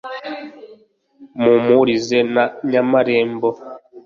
[1.39, 3.49] Mpumurize na Nyamarembo